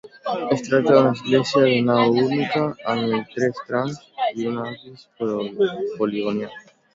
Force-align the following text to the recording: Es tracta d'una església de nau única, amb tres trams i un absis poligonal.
Es 0.53 0.61
tracta 0.67 0.93
d'una 0.93 1.09
església 1.09 1.59
de 1.67 1.75
nau 1.89 2.15
única, 2.21 2.63
amb 2.95 3.29
tres 3.35 3.61
trams 3.69 4.01
i 4.45 4.49
un 4.53 4.59
absis 4.65 5.05
poligonal. 5.21 6.59